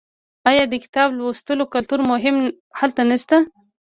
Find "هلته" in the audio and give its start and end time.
2.79-3.01